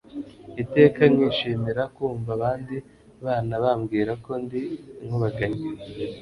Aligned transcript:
iteka 0.63 1.01
nkishimira 1.13 1.83
kumva 1.95 2.29
abandi 2.37 2.75
bana 3.25 3.55
bambwira 3.63 4.11
ko 4.23 4.31
ndi 4.43 4.61
inkubaganyi 5.01 5.67